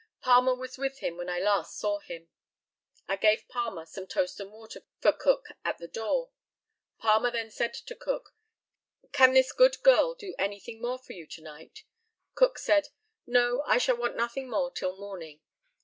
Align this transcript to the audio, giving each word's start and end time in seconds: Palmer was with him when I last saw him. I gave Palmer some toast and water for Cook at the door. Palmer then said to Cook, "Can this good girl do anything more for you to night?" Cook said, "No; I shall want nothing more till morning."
Palmer 0.19 0.55
was 0.55 0.79
with 0.79 0.97
him 0.97 1.15
when 1.15 1.29
I 1.29 1.37
last 1.37 1.77
saw 1.77 1.99
him. 1.99 2.27
I 3.07 3.15
gave 3.17 3.47
Palmer 3.47 3.85
some 3.85 4.07
toast 4.07 4.39
and 4.39 4.51
water 4.51 4.81
for 4.99 5.11
Cook 5.11 5.45
at 5.63 5.77
the 5.77 5.87
door. 5.87 6.31
Palmer 6.97 7.29
then 7.29 7.51
said 7.51 7.75
to 7.75 7.95
Cook, 7.95 8.33
"Can 9.11 9.33
this 9.33 9.51
good 9.53 9.83
girl 9.83 10.15
do 10.15 10.33
anything 10.39 10.81
more 10.81 10.97
for 10.97 11.13
you 11.13 11.27
to 11.27 11.41
night?" 11.43 11.83
Cook 12.33 12.57
said, 12.57 12.87
"No; 13.27 13.61
I 13.67 13.77
shall 13.77 13.95
want 13.95 14.15
nothing 14.15 14.49
more 14.49 14.71
till 14.71 14.97
morning." 14.97 15.41